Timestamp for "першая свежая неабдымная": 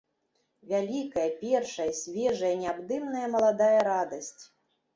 1.43-3.25